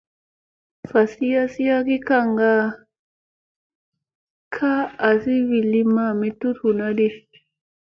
[0.89, 2.63] Vasi yassi ha ki kaŋgaa
[4.55, 7.07] ka a asi wi li ma ami kal huuna di.